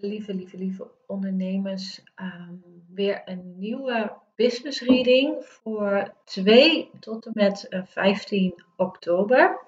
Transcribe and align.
lieve, 0.00 0.34
lieve, 0.34 0.56
lieve 0.56 0.90
ondernemers, 1.06 2.02
um, 2.20 2.62
weer 2.94 3.22
een 3.24 3.58
nieuwe 3.58 4.12
business 4.34 4.80
reading 4.80 5.44
voor 5.44 6.14
2 6.24 6.90
tot 7.00 7.26
en 7.26 7.32
met 7.34 7.66
15 7.84 8.52
eh, 8.56 8.64
oktober. 8.76 9.58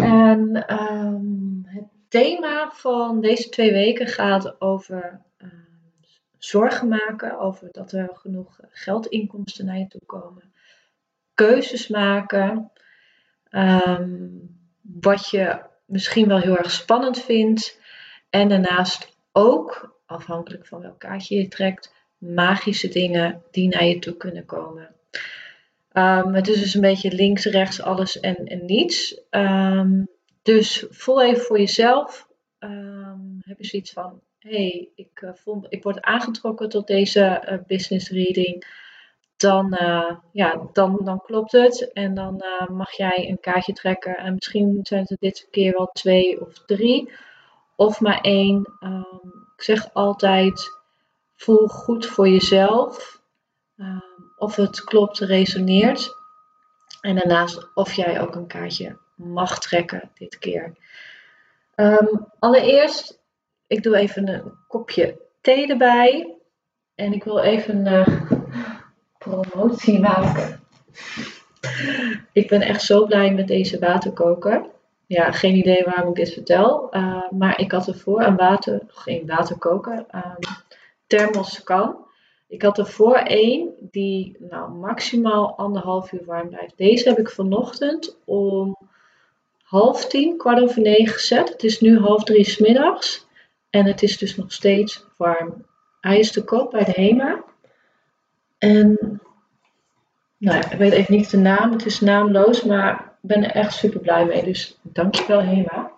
En 0.00 0.72
um, 0.80 1.62
het 1.66 1.84
thema 2.08 2.70
van 2.70 3.20
deze 3.20 3.48
twee 3.48 3.72
weken 3.72 4.06
gaat 4.06 4.60
over 4.60 5.20
um, 5.38 5.66
zorgen 6.38 6.88
maken, 6.88 7.38
over 7.38 7.68
dat 7.72 7.92
er 7.92 8.10
genoeg 8.12 8.60
geldinkomsten 8.70 9.64
naar 9.64 9.78
je 9.78 9.88
toe 9.88 10.04
komen, 10.06 10.52
keuzes 11.34 11.88
maken, 11.88 12.70
wat 14.80 15.28
je 15.30 15.60
misschien 15.84 16.28
wel 16.28 16.38
heel 16.38 16.56
erg 16.56 16.70
spannend 16.70 17.18
vindt. 17.18 17.80
En 18.30 18.48
daarnaast 18.48 19.16
ook, 19.32 20.00
afhankelijk 20.06 20.66
van 20.66 20.80
welk 20.80 20.98
kaartje 20.98 21.36
je 21.36 21.48
trekt, 21.48 21.94
magische 22.18 22.88
dingen 22.88 23.42
die 23.50 23.68
naar 23.68 23.84
je 23.84 23.98
toe 23.98 24.16
kunnen 24.16 24.44
komen. 24.44 24.94
Um, 25.92 26.34
het 26.34 26.48
is 26.48 26.60
dus 26.60 26.74
een 26.74 26.80
beetje 26.80 27.12
links, 27.12 27.44
rechts, 27.44 27.82
alles 27.82 28.20
en, 28.20 28.36
en 28.36 28.64
niets. 28.64 29.20
Um, 29.30 30.08
dus 30.42 30.86
voel 30.90 31.22
even 31.22 31.42
voor 31.42 31.58
jezelf. 31.58 32.28
Um, 32.58 33.38
heb 33.40 33.58
je 33.58 33.66
zoiets 33.66 33.92
van: 33.92 34.20
hé, 34.38 34.50
hey, 34.50 34.88
ik, 34.94 35.32
voel, 35.34 35.66
ik 35.68 35.82
word 35.82 36.00
aangetrokken 36.00 36.68
tot 36.68 36.86
deze 36.86 37.44
uh, 37.48 37.58
business 37.66 38.10
reading. 38.10 38.86
Dan, 39.36 39.76
uh, 39.80 40.10
ja, 40.32 40.68
dan, 40.72 41.00
dan 41.04 41.20
klopt 41.20 41.52
het. 41.52 41.92
En 41.92 42.14
dan 42.14 42.42
mag 42.68 42.96
jij 42.96 43.28
een 43.28 43.40
kaartje 43.40 43.72
trekken. 43.72 44.16
En 44.16 44.34
misschien 44.34 44.78
zijn 44.82 45.04
het 45.06 45.20
dit 45.20 45.48
keer 45.50 45.72
wel 45.76 45.90
twee 45.92 46.40
of 46.40 46.64
drie 46.66 47.10
of 47.78 48.00
maar 48.00 48.20
één. 48.20 48.76
Um, 48.80 49.46
ik 49.56 49.62
zeg 49.62 49.92
altijd: 49.92 50.78
voel 51.36 51.68
goed 51.68 52.06
voor 52.06 52.28
jezelf. 52.28 53.20
Um, 53.76 54.02
of 54.36 54.56
het 54.56 54.84
klopt, 54.84 55.18
resoneert. 55.18 56.16
En 57.00 57.14
daarnaast 57.14 57.68
of 57.74 57.92
jij 57.92 58.20
ook 58.20 58.34
een 58.34 58.46
kaartje 58.46 58.96
mag 59.14 59.58
trekken 59.58 60.10
dit 60.14 60.38
keer. 60.38 60.74
Um, 61.76 62.26
allereerst, 62.38 63.20
ik 63.66 63.82
doe 63.82 63.96
even 63.96 64.28
een 64.28 64.52
kopje 64.68 65.18
thee 65.40 65.68
erbij. 65.68 66.34
En 66.94 67.12
ik 67.12 67.24
wil 67.24 67.38
even 67.38 67.86
uh, 67.86 68.08
promotie 69.18 70.00
maken. 70.00 70.60
Ik 72.32 72.48
ben 72.48 72.60
echt 72.60 72.82
zo 72.82 73.06
blij 73.06 73.34
met 73.34 73.46
deze 73.46 73.78
waterkoker 73.78 74.76
ja, 75.08 75.32
geen 75.32 75.54
idee 75.54 75.82
waarom 75.84 76.08
ik 76.08 76.16
dit 76.16 76.32
vertel. 76.32 76.96
Uh, 76.96 77.30
maar 77.30 77.60
ik 77.60 77.72
had 77.72 77.88
ervoor 77.88 78.22
een 78.22 78.36
water, 78.36 78.80
geen 78.86 79.26
waterkoker, 79.26 79.92
um, 79.92 80.04
ehm, 80.10 80.36
thermos 81.06 81.62
kan. 81.62 81.96
Ik 82.48 82.62
had 82.62 82.78
ervoor 82.78 83.16
één 83.16 83.70
die 83.80 84.36
nou, 84.38 84.70
maximaal 84.70 85.56
anderhalf 85.56 86.12
uur 86.12 86.24
warm 86.24 86.48
blijft. 86.48 86.76
Deze 86.76 87.08
heb 87.08 87.18
ik 87.18 87.30
vanochtend 87.30 88.16
om 88.24 88.76
half 89.62 90.06
tien, 90.06 90.36
kwart 90.36 90.62
over 90.62 90.80
negen 90.82 91.14
gezet. 91.14 91.48
Het 91.48 91.64
is 91.64 91.80
nu 91.80 91.98
half 91.98 92.24
drie 92.24 92.44
s 92.44 92.58
middags. 92.58 93.26
En 93.70 93.84
het 93.86 94.02
is 94.02 94.18
dus 94.18 94.36
nog 94.36 94.52
steeds 94.52 95.04
warm. 95.16 95.64
Hij 96.00 96.18
is 96.18 96.32
te 96.32 96.44
koop 96.44 96.70
bij 96.70 96.84
de 96.84 96.92
HEMA. 96.94 97.44
En 98.58 99.20
nou 100.38 100.58
ik 100.58 100.78
weet 100.78 100.92
even 100.92 101.14
niet 101.14 101.30
de 101.30 101.36
naam. 101.36 101.72
Het 101.72 101.86
is 101.86 102.00
naamloos, 102.00 102.62
maar 102.64 103.07
ben 103.20 103.44
er 103.44 103.50
echt 103.50 103.74
super 103.74 104.00
blij 104.00 104.24
mee. 104.24 104.44
Dus 104.44 104.78
dankjewel 104.82 105.40
Hema. 105.40 105.92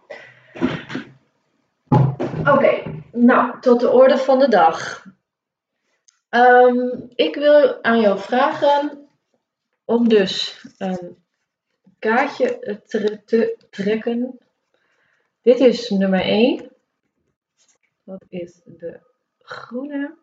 Oké, 2.46 2.82
nou 3.12 3.60
tot 3.60 3.80
de 3.80 3.90
orde 3.90 4.18
van 4.18 4.38
de 4.38 4.48
dag. 4.48 5.06
Ehm, 6.28 6.88
ik 7.14 7.34
wil 7.34 7.82
aan 7.82 8.00
jou 8.00 8.18
vragen 8.18 9.08
om 9.84 10.08
dus 10.08 10.64
een 10.78 11.16
kaartje 11.98 12.80
te, 12.86 13.20
te 13.24 13.56
trekken. 13.70 14.38
Dit 15.42 15.60
is 15.60 15.88
nummer 15.88 16.20
1. 16.20 16.70
Dat 18.04 18.24
is 18.28 18.60
de 18.64 19.00
groene. 19.38 20.14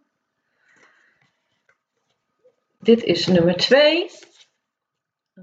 Dit 2.80 3.04
is 3.04 3.28
nummer 3.28 3.56
2 3.56 4.10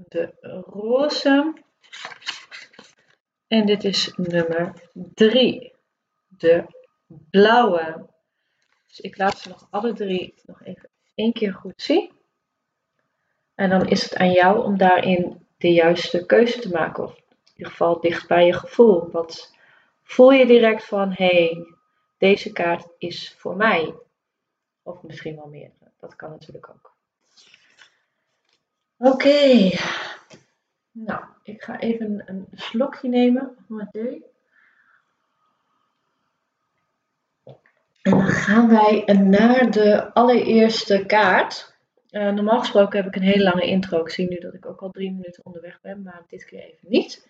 de 0.07 0.33
roze. 0.65 1.53
En 3.47 3.65
dit 3.65 3.83
is 3.83 4.13
nummer 4.15 4.89
3, 5.13 5.73
de 6.27 6.65
blauwe. 7.07 8.09
Dus 8.87 8.99
ik 8.99 9.17
laat 9.17 9.37
ze 9.37 9.49
nog 9.49 9.67
alle 9.69 9.93
drie 9.93 10.33
nog 10.45 10.63
even 10.63 10.89
één 11.15 11.33
keer 11.33 11.53
goed 11.53 11.81
zien. 11.81 12.11
En 13.55 13.69
dan 13.69 13.87
is 13.87 14.03
het 14.03 14.15
aan 14.15 14.31
jou 14.31 14.63
om 14.63 14.77
daarin 14.77 15.47
de 15.57 15.73
juiste 15.73 16.25
keuze 16.25 16.59
te 16.59 16.69
maken. 16.69 17.03
Of 17.03 17.15
in 17.17 17.51
ieder 17.55 17.71
geval 17.71 17.99
dicht 17.99 18.27
bij 18.27 18.45
je 18.45 18.53
gevoel. 18.53 19.11
Wat 19.11 19.55
voel 20.03 20.31
je 20.31 20.45
direct 20.45 20.85
van, 20.85 21.11
hé, 21.11 21.25
hey, 21.25 21.75
deze 22.17 22.51
kaart 22.51 22.87
is 22.97 23.35
voor 23.37 23.55
mij. 23.55 23.95
Of 24.83 25.03
misschien 25.03 25.35
wel 25.35 25.47
meerdere. 25.47 25.91
Dat 25.99 26.15
kan 26.15 26.29
natuurlijk 26.29 26.69
ook. 26.69 26.94
Oké. 28.97 29.69
Nou, 30.91 31.23
ik 31.43 31.63
ga 31.63 31.79
even 31.79 32.23
een 32.25 32.47
slokje 32.53 33.09
nemen 33.09 33.55
van 33.67 33.75
mijn 33.75 33.89
thee. 33.91 34.25
En 38.01 38.11
dan 38.11 38.27
gaan 38.27 38.69
wij 38.69 39.03
naar 39.13 39.71
de 39.71 40.13
allereerste 40.13 41.05
kaart. 41.05 41.75
Uh, 42.11 42.31
normaal 42.31 42.59
gesproken 42.59 42.97
heb 42.97 43.07
ik 43.07 43.15
een 43.15 43.27
hele 43.27 43.43
lange 43.43 43.65
intro. 43.65 43.99
Ik 43.99 44.09
zie 44.09 44.27
nu 44.27 44.37
dat 44.39 44.53
ik 44.53 44.65
ook 44.65 44.81
al 44.81 44.91
drie 44.91 45.11
minuten 45.11 45.45
onderweg 45.45 45.81
ben, 45.81 46.01
maar 46.01 46.23
dit 46.27 46.45
keer 46.45 46.59
even 46.59 46.89
niet. 46.89 47.27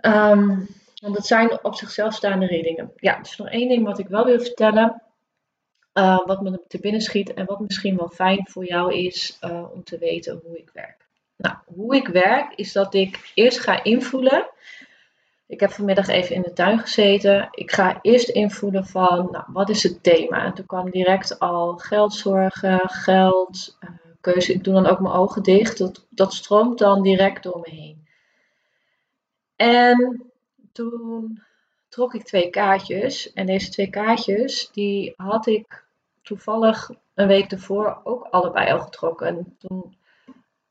Um, 0.00 0.68
want 1.00 1.16
het 1.16 1.26
zijn 1.26 1.64
op 1.64 1.74
zichzelf 1.74 2.14
staande 2.14 2.46
readingen. 2.46 2.92
Ja, 2.96 3.14
er 3.14 3.20
is 3.20 3.36
nog 3.36 3.48
één 3.48 3.68
ding 3.68 3.84
wat 3.84 3.98
ik 3.98 4.08
wel 4.08 4.24
wil 4.24 4.40
vertellen. 4.40 5.02
Uh, 5.98 6.26
wat 6.26 6.42
me 6.42 6.60
te 6.68 6.78
binnen 6.80 7.00
schiet 7.00 7.34
en 7.34 7.46
wat 7.46 7.60
misschien 7.60 7.96
wel 7.96 8.08
fijn 8.08 8.48
voor 8.48 8.64
jou 8.64 8.94
is 8.94 9.38
uh, 9.40 9.72
om 9.72 9.84
te 9.84 9.98
weten 9.98 10.40
hoe 10.44 10.58
ik 10.58 10.70
werk. 10.72 11.06
Nou, 11.36 11.56
hoe 11.64 11.96
ik 11.96 12.08
werk 12.08 12.52
is 12.54 12.72
dat 12.72 12.94
ik 12.94 13.32
eerst 13.34 13.60
ga 13.60 13.84
invoelen. 13.84 14.50
Ik 15.46 15.60
heb 15.60 15.70
vanmiddag 15.70 16.08
even 16.08 16.34
in 16.34 16.42
de 16.42 16.52
tuin 16.52 16.78
gezeten. 16.78 17.48
Ik 17.50 17.72
ga 17.72 17.98
eerst 18.02 18.28
invoelen 18.28 18.86
van, 18.86 19.28
nou, 19.30 19.44
wat 19.46 19.68
is 19.68 19.82
het 19.82 20.02
thema? 20.02 20.44
En 20.44 20.54
toen 20.54 20.66
kwam 20.66 20.90
direct 20.90 21.38
al 21.38 21.76
geldzorgen, 21.76 22.88
geld, 22.88 23.76
uh, 23.80 23.90
keuze. 24.20 24.52
Ik 24.52 24.64
doe 24.64 24.74
dan 24.74 24.86
ook 24.86 25.00
mijn 25.00 25.14
ogen 25.14 25.42
dicht. 25.42 25.78
Dat, 25.78 26.06
dat 26.10 26.34
stroomt 26.34 26.78
dan 26.78 27.02
direct 27.02 27.42
door 27.42 27.60
me 27.60 27.70
heen. 27.70 28.06
En 29.56 30.22
toen 30.72 31.42
trok 31.88 32.14
ik 32.14 32.24
twee 32.24 32.50
kaartjes. 32.50 33.32
En 33.32 33.46
deze 33.46 33.70
twee 33.70 33.90
kaartjes, 33.90 34.70
die 34.72 35.12
had 35.16 35.46
ik 35.46 35.86
toevallig 36.28 36.90
een 37.14 37.26
week 37.26 37.50
ervoor 37.50 38.00
ook 38.04 38.26
allebei 38.30 38.72
al 38.72 38.80
getrokken. 38.80 39.26
En 39.26 39.56
toen 39.58 39.96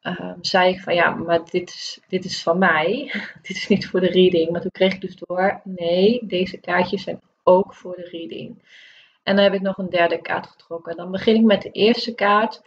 um, 0.01 0.37
zei 0.41 0.73
ik 0.73 0.79
van 0.79 0.95
ja, 0.95 1.09
maar 1.09 1.45
dit 1.49 1.69
is, 1.69 1.99
dit 2.07 2.25
is 2.25 2.43
van 2.43 2.57
mij. 2.57 3.11
dit 3.47 3.57
is 3.57 3.67
niet 3.67 3.87
voor 3.87 3.99
de 3.99 4.11
reading. 4.11 4.51
Maar 4.51 4.61
toen 4.61 4.71
kreeg 4.71 4.93
ik 4.93 5.01
dus 5.01 5.15
door, 5.15 5.61
nee, 5.63 6.25
deze 6.25 6.57
kaartjes 6.57 7.03
zijn 7.03 7.21
ook 7.43 7.73
voor 7.73 7.95
de 7.95 8.09
reading. 8.11 8.63
En 9.23 9.35
dan 9.35 9.43
heb 9.43 9.53
ik 9.53 9.61
nog 9.61 9.77
een 9.77 9.89
derde 9.89 10.21
kaart 10.21 10.47
getrokken. 10.47 10.95
Dan 10.95 11.11
begin 11.11 11.35
ik 11.35 11.43
met 11.43 11.61
de 11.61 11.71
eerste 11.71 12.15
kaart. 12.15 12.61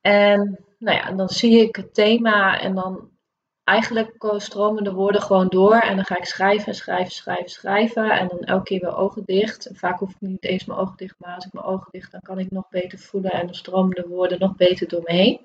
En 0.00 0.64
nou 0.78 0.96
ja, 0.96 1.12
dan 1.12 1.28
zie 1.28 1.60
ik 1.60 1.76
het 1.76 1.94
thema 1.94 2.60
en 2.60 2.74
dan 2.74 3.10
eigenlijk 3.64 4.34
stromen 4.36 4.84
de 4.84 4.92
woorden 4.92 5.22
gewoon 5.22 5.48
door 5.48 5.74
en 5.74 5.96
dan 5.96 6.04
ga 6.04 6.16
ik 6.16 6.24
schrijven, 6.24 6.74
schrijven, 6.74 7.12
schrijven, 7.12 7.50
schrijven 7.50 8.10
en 8.10 8.28
dan 8.28 8.38
elke 8.40 8.64
keer 8.64 8.80
weer 8.80 8.96
ogen 8.96 9.22
dicht. 9.24 9.70
Vaak 9.72 9.98
hoef 9.98 10.10
ik 10.10 10.20
niet 10.20 10.44
eens 10.44 10.64
mijn 10.64 10.78
ogen 10.78 10.96
dicht, 10.96 11.14
maar 11.18 11.34
als 11.34 11.46
ik 11.46 11.52
mijn 11.52 11.66
ogen 11.66 11.88
dicht, 11.90 12.12
dan 12.12 12.20
kan 12.20 12.38
ik 12.38 12.50
nog 12.50 12.68
beter 12.68 12.98
voelen 12.98 13.30
en 13.30 13.46
dan 13.46 13.54
stromen 13.54 13.94
de 13.94 14.08
woorden 14.08 14.38
nog 14.38 14.56
beter 14.56 14.88
door 14.88 15.02
me 15.04 15.12
heen. 15.12 15.40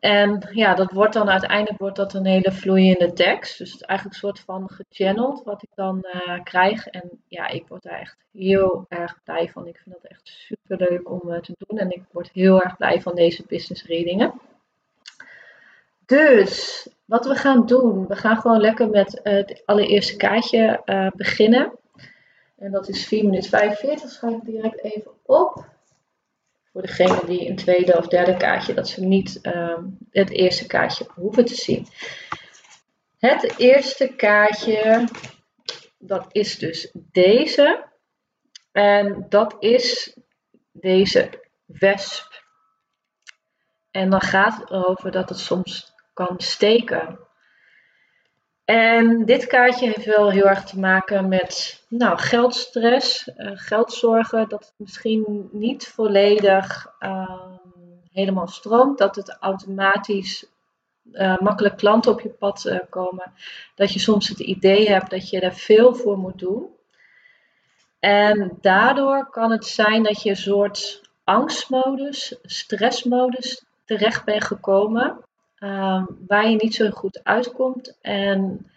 En 0.00 0.48
ja, 0.52 0.74
dat 0.74 0.92
wordt 0.92 1.12
dan 1.12 1.30
uiteindelijk 1.30 1.78
wordt 1.78 1.96
dat 1.96 2.14
een 2.14 2.26
hele 2.26 2.52
vloeiende 2.52 3.12
tekst. 3.12 3.58
Dus 3.58 3.72
het 3.72 3.84
eigenlijk 3.84 4.20
een 4.20 4.28
soort 4.28 4.40
van 4.40 4.70
gechanneld 4.70 5.44
wat 5.44 5.62
ik 5.62 5.68
dan 5.74 6.06
uh, 6.12 6.42
krijg. 6.42 6.86
En 6.86 7.22
ja, 7.28 7.48
ik 7.48 7.68
word 7.68 7.82
daar 7.82 8.00
echt 8.00 8.16
heel 8.32 8.86
erg 8.88 9.22
blij 9.24 9.48
van. 9.48 9.66
Ik 9.66 9.78
vind 9.78 9.94
dat 9.94 10.10
echt 10.10 10.28
super 10.28 10.76
leuk 10.76 11.10
om 11.10 11.20
uh, 11.24 11.38
te 11.38 11.54
doen. 11.58 11.78
En 11.78 11.90
ik 11.90 12.02
word 12.12 12.30
heel 12.32 12.62
erg 12.62 12.76
blij 12.76 13.00
van 13.00 13.14
deze 13.14 13.44
business 13.46 13.84
readingen. 13.84 14.40
Dus 16.08 16.86
wat 17.04 17.26
we 17.26 17.34
gaan 17.34 17.66
doen, 17.66 18.06
we 18.06 18.16
gaan 18.16 18.36
gewoon 18.36 18.60
lekker 18.60 18.88
met 18.88 19.20
het 19.22 19.62
allereerste 19.64 20.16
kaartje 20.16 20.82
uh, 20.84 21.10
beginnen. 21.14 21.78
En 22.56 22.70
dat 22.70 22.88
is 22.88 23.06
4 23.06 23.24
minuten 23.24 23.50
45. 23.50 24.10
Schrijf 24.10 24.34
ik 24.34 24.44
direct 24.44 24.82
even 24.82 25.10
op. 25.22 25.66
Voor 26.72 26.82
degene 26.82 27.20
die 27.26 27.48
een 27.48 27.56
tweede 27.56 27.96
of 27.96 28.06
derde 28.06 28.36
kaartje, 28.36 28.74
dat 28.74 28.88
ze 28.88 29.04
niet 29.04 29.38
uh, 29.42 29.78
het 30.10 30.30
eerste 30.30 30.66
kaartje 30.66 31.06
hoeven 31.14 31.44
te 31.44 31.54
zien. 31.54 31.86
Het 33.18 33.58
eerste 33.58 34.14
kaartje, 34.16 35.08
dat 35.98 36.26
is 36.28 36.58
dus 36.58 36.90
deze. 36.94 37.84
En 38.72 39.26
dat 39.28 39.56
is 39.58 40.16
deze 40.72 41.30
wesp. 41.64 42.44
En 43.90 44.10
dan 44.10 44.22
gaat 44.22 44.56
het 44.56 44.70
erover 44.70 45.10
dat 45.10 45.28
het 45.28 45.38
soms 45.38 45.96
kan 46.26 46.34
steken. 46.38 47.18
En 48.64 49.24
dit 49.24 49.46
kaartje 49.46 49.86
heeft 49.86 50.04
wel 50.04 50.30
heel 50.30 50.48
erg 50.48 50.64
te 50.64 50.78
maken 50.78 51.28
met 51.28 51.84
nou, 51.88 52.18
geldstress, 52.18 53.28
uh, 53.36 53.50
geldzorgen, 53.54 54.48
dat 54.48 54.60
het 54.60 54.74
misschien 54.76 55.48
niet 55.52 55.88
volledig 55.88 56.94
uh, 57.00 57.52
helemaal 58.12 58.48
stroomt, 58.48 58.98
dat 58.98 59.16
het 59.16 59.36
automatisch 59.40 60.46
uh, 61.12 61.38
makkelijk 61.38 61.76
klanten 61.76 62.12
op 62.12 62.20
je 62.20 62.28
pad 62.28 62.64
uh, 62.64 62.78
komen, 62.90 63.32
dat 63.74 63.92
je 63.92 63.98
soms 63.98 64.28
het 64.28 64.40
idee 64.40 64.88
hebt 64.88 65.10
dat 65.10 65.30
je 65.30 65.40
er 65.40 65.54
veel 65.54 65.94
voor 65.94 66.18
moet 66.18 66.38
doen. 66.38 66.66
En 67.98 68.58
daardoor 68.60 69.30
kan 69.30 69.50
het 69.50 69.66
zijn 69.66 70.02
dat 70.02 70.22
je 70.22 70.30
een 70.30 70.36
soort 70.36 71.10
angstmodus, 71.24 72.38
stressmodus 72.42 73.64
terecht 73.84 74.24
bent 74.24 74.44
gekomen, 74.44 75.26
um, 75.60 76.24
waar 76.26 76.50
je 76.50 76.56
niet 76.56 76.74
zo 76.74 76.90
goed 76.90 77.24
uitkomt. 77.24 77.98
En 78.00 78.70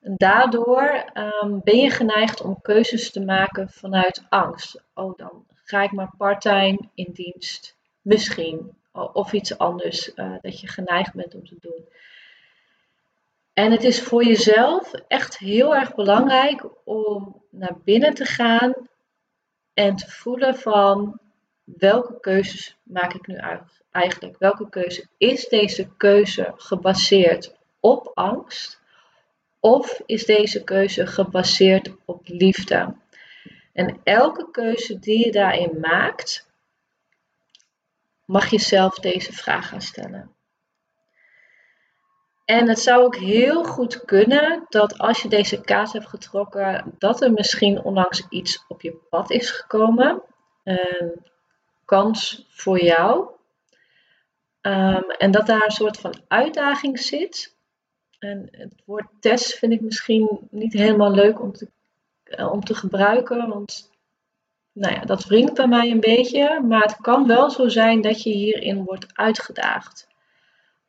daardoor 0.00 1.04
um, 1.14 1.60
ben 1.64 1.76
je 1.76 1.90
geneigd 1.90 2.40
om 2.40 2.60
keuzes 2.62 3.10
te 3.10 3.20
maken 3.20 3.68
vanuit 3.68 4.26
angst. 4.28 4.82
Oh, 4.94 5.16
dan 5.16 5.46
ga 5.64 5.82
ik 5.82 5.92
maar 5.92 6.14
parttime 6.16 6.78
in 6.94 7.10
dienst. 7.12 7.76
Misschien. 8.02 8.76
Of 8.92 9.32
iets 9.32 9.58
anders 9.58 10.14
uh, 10.14 10.34
dat 10.40 10.60
je 10.60 10.68
geneigd 10.68 11.14
bent 11.14 11.34
om 11.34 11.46
te 11.46 11.56
doen. 11.60 11.88
En 13.52 13.70
het 13.70 13.84
is 13.84 14.02
voor 14.02 14.24
jezelf 14.24 14.92
echt 14.92 15.38
heel 15.38 15.76
erg 15.76 15.94
belangrijk 15.94 16.64
om 16.84 17.42
naar 17.50 17.76
binnen 17.84 18.14
te 18.14 18.24
gaan 18.24 18.74
en 19.74 19.96
te 19.96 20.10
voelen 20.10 20.54
van 20.54 21.20
welke 21.76 22.20
keuzes 22.20 22.76
maak 22.82 23.14
ik 23.14 23.26
nu 23.26 23.40
eigenlijk? 23.90 24.38
Welke 24.38 24.68
keuze 24.68 25.06
is 25.18 25.48
deze 25.48 25.88
keuze 25.96 26.52
gebaseerd 26.56 27.56
op 27.80 28.10
angst? 28.14 28.80
Of 29.60 30.00
is 30.06 30.24
deze 30.24 30.64
keuze 30.64 31.06
gebaseerd 31.06 31.90
op 32.04 32.20
liefde? 32.24 32.94
En 33.72 34.00
elke 34.04 34.50
keuze 34.50 34.98
die 34.98 35.24
je 35.24 35.32
daarin 35.32 35.80
maakt, 35.80 36.50
mag 38.24 38.50
je 38.50 38.60
zelf 38.60 38.94
deze 38.98 39.32
vraag 39.32 39.68
gaan 39.68 39.80
stellen. 39.80 40.32
En 42.44 42.68
het 42.68 42.78
zou 42.78 43.04
ook 43.04 43.16
heel 43.16 43.64
goed 43.64 44.04
kunnen 44.04 44.66
dat 44.68 44.98
als 44.98 45.22
je 45.22 45.28
deze 45.28 45.60
kaart 45.60 45.92
hebt 45.92 46.08
getrokken, 46.08 46.94
dat 46.98 47.22
er 47.22 47.32
misschien 47.32 47.82
onlangs 47.82 48.26
iets 48.28 48.64
op 48.68 48.82
je 48.82 48.92
pad 49.10 49.30
is 49.30 49.50
gekomen. 49.50 50.22
Een 50.64 51.26
kans 51.88 52.46
voor 52.48 52.82
jou. 52.82 53.28
Um, 54.62 55.10
en 55.10 55.30
dat 55.30 55.46
daar 55.46 55.64
een 55.64 55.70
soort 55.70 55.96
van 55.96 56.14
uitdaging 56.28 56.98
zit. 56.98 57.56
En 58.18 58.48
het 58.50 58.74
woord 58.84 59.06
test 59.20 59.54
vind 59.54 59.72
ik 59.72 59.80
misschien 59.80 60.48
niet 60.50 60.72
helemaal 60.72 61.10
leuk 61.10 61.40
om 61.40 61.52
te, 61.52 61.68
uh, 62.24 62.52
om 62.52 62.64
te 62.64 62.74
gebruiken, 62.74 63.48
want 63.48 63.90
nou 64.72 64.94
ja, 64.94 65.00
dat 65.00 65.24
wringt 65.24 65.54
bij 65.54 65.66
mij 65.66 65.90
een 65.90 66.00
beetje. 66.00 66.60
Maar 66.60 66.82
het 66.82 66.96
kan 66.96 67.26
wel 67.26 67.50
zo 67.50 67.68
zijn 67.68 68.00
dat 68.00 68.22
je 68.22 68.30
hierin 68.30 68.84
wordt 68.84 69.06
uitgedaagd. 69.12 70.08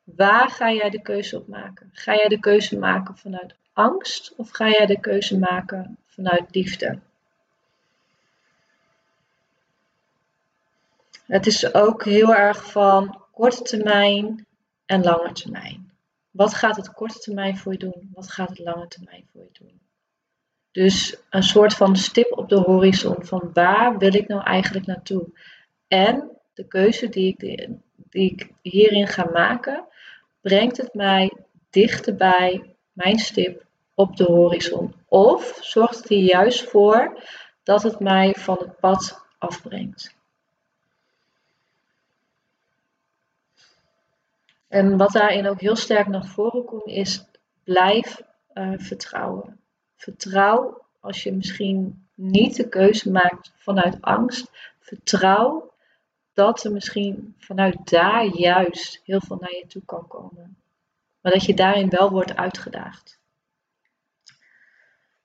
Waar 0.04 0.48
ga 0.48 0.72
jij 0.72 0.90
de 0.90 1.02
keuze 1.02 1.36
op 1.36 1.48
maken? 1.48 1.90
Ga 1.92 2.14
jij 2.14 2.28
de 2.28 2.40
keuze 2.40 2.78
maken 2.78 3.16
vanuit 3.16 3.54
angst 3.72 4.34
of 4.36 4.50
ga 4.50 4.68
jij 4.68 4.86
de 4.86 5.00
keuze 5.00 5.38
maken 5.38 5.98
vanuit 6.06 6.54
liefde? 6.54 6.98
Het 11.30 11.46
is 11.46 11.74
ook 11.74 12.04
heel 12.04 12.34
erg 12.34 12.70
van 12.70 13.24
korte 13.32 13.62
termijn 13.62 14.46
en 14.86 15.02
lange 15.02 15.32
termijn. 15.32 15.92
Wat 16.30 16.54
gaat 16.54 16.76
het 16.76 16.92
korte 16.92 17.18
termijn 17.18 17.56
voor 17.56 17.72
je 17.72 17.78
doen? 17.78 18.10
Wat 18.14 18.30
gaat 18.30 18.48
het 18.48 18.58
lange 18.58 18.88
termijn 18.88 19.28
voor 19.32 19.42
je 19.42 19.58
doen? 19.58 19.80
Dus 20.70 21.16
een 21.30 21.42
soort 21.42 21.74
van 21.74 21.96
stip 21.96 22.38
op 22.38 22.48
de 22.48 22.58
horizon 22.58 23.16
van 23.24 23.50
waar 23.52 23.98
wil 23.98 24.14
ik 24.14 24.28
nou 24.28 24.42
eigenlijk 24.42 24.86
naartoe? 24.86 25.26
En 25.88 26.30
de 26.54 26.66
keuze 26.66 27.08
die 27.08 27.36
ik, 27.36 27.68
die 27.96 28.30
ik 28.30 28.50
hierin 28.62 29.06
ga 29.06 29.28
maken, 29.32 29.84
brengt 30.40 30.76
het 30.76 30.94
mij 30.94 31.32
dichterbij 31.70 32.74
mijn 32.92 33.18
stip 33.18 33.64
op 33.94 34.16
de 34.16 34.24
horizon? 34.24 34.94
Of 35.08 35.58
zorgt 35.60 35.96
het 35.96 36.10
er 36.10 36.16
juist 36.16 36.68
voor 36.68 37.22
dat 37.62 37.82
het 37.82 38.00
mij 38.00 38.34
van 38.38 38.56
het 38.58 38.80
pad 38.80 39.24
afbrengt? 39.38 40.18
En 44.70 44.96
wat 44.96 45.12
daarin 45.12 45.46
ook 45.46 45.60
heel 45.60 45.76
sterk 45.76 46.06
naar 46.06 46.24
voren 46.24 46.64
komt, 46.64 46.86
is 46.86 47.24
blijf 47.64 48.20
uh, 48.54 48.72
vertrouwen. 48.76 49.60
Vertrouw 49.96 50.84
als 51.00 51.22
je 51.22 51.32
misschien 51.32 52.08
niet 52.14 52.56
de 52.56 52.68
keuze 52.68 53.10
maakt 53.10 53.52
vanuit 53.56 54.00
angst. 54.00 54.50
Vertrouw 54.80 55.72
dat 56.32 56.64
er 56.64 56.72
misschien 56.72 57.34
vanuit 57.38 57.90
daar 57.90 58.24
juist 58.24 59.00
heel 59.04 59.20
veel 59.20 59.36
naar 59.40 59.54
je 59.54 59.66
toe 59.66 59.82
kan 59.84 60.06
komen. 60.06 60.56
Maar 61.20 61.32
dat 61.32 61.44
je 61.44 61.54
daarin 61.54 61.88
wel 61.88 62.10
wordt 62.10 62.36
uitgedaagd. 62.36 63.18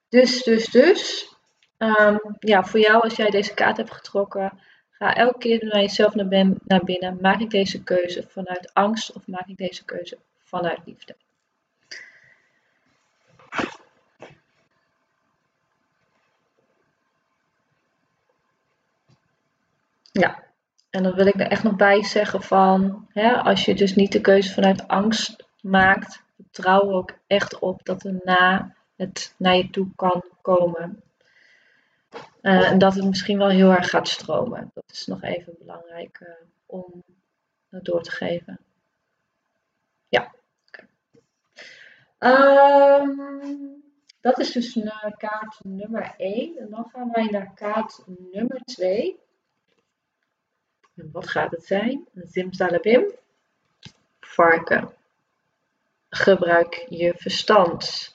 Dus, 0.08 0.42
dus, 0.42 0.70
dus. 0.70 1.30
Um, 1.78 2.20
ja, 2.38 2.64
voor 2.64 2.80
jou 2.80 3.02
als 3.02 3.16
jij 3.16 3.30
deze 3.30 3.54
kaart 3.54 3.76
hebt 3.76 3.94
getrokken, 3.94 4.60
ga 4.98 5.14
elke 5.14 5.38
keer 5.38 5.64
naar 5.64 5.80
jezelf 5.80 6.14
naar, 6.14 6.28
ben, 6.28 6.58
naar 6.64 6.84
binnen. 6.84 7.18
Maak 7.20 7.40
ik 7.40 7.50
deze 7.50 7.82
keuze 7.82 8.24
vanuit 8.28 8.74
angst 8.74 9.12
of 9.12 9.26
maak 9.26 9.46
ik 9.46 9.56
deze 9.56 9.84
keuze 9.84 10.18
vanuit 10.38 10.78
liefde? 10.84 11.16
Ja, 20.12 20.44
en 20.90 21.02
dan 21.02 21.14
wil 21.14 21.26
ik 21.26 21.34
er 21.34 21.50
echt 21.50 21.62
nog 21.62 21.76
bij 21.76 22.04
zeggen 22.04 22.42
van, 22.42 23.06
hè, 23.12 23.32
als 23.32 23.64
je 23.64 23.74
dus 23.74 23.94
niet 23.94 24.12
de 24.12 24.20
keuze 24.20 24.52
vanuit 24.52 24.88
angst 24.88 25.44
maakt, 25.60 26.22
vertrouw 26.36 26.92
ook 26.92 27.12
echt 27.26 27.58
op 27.58 27.84
dat 27.84 28.04
er 28.04 28.20
na 28.24 28.74
het 28.96 29.34
naar 29.38 29.56
je 29.56 29.70
toe 29.70 29.88
kan 29.96 30.24
komen. 30.42 31.02
En 32.40 32.78
dat 32.78 32.94
het 32.94 33.04
misschien 33.04 33.38
wel 33.38 33.48
heel 33.48 33.70
erg 33.70 33.88
gaat 33.88 34.08
stromen. 34.08 34.70
Dat 34.74 34.84
is 34.92 35.06
nog 35.06 35.22
even 35.22 35.54
belangrijk 35.58 36.20
uh, 36.22 36.28
om 36.66 37.02
door 37.68 38.02
te 38.02 38.10
geven. 38.10 38.58
Ja. 40.08 40.32
Um, 42.18 43.84
dat 44.20 44.38
is 44.38 44.52
dus 44.52 44.78
kaart 45.16 45.64
nummer 45.64 46.14
1. 46.16 46.58
En 46.58 46.70
dan 46.70 46.88
gaan 46.92 47.10
wij 47.12 47.24
naar 47.24 47.54
kaart 47.54 48.02
nummer 48.06 48.60
2. 48.64 49.20
En 50.94 51.08
wat 51.12 51.28
gaat 51.28 51.50
het 51.50 51.64
zijn? 51.64 52.08
Zimzalabim. 52.14 53.12
Varken. 54.20 54.94
Gebruik 56.08 56.86
je 56.88 57.14
verstand. 57.16 58.14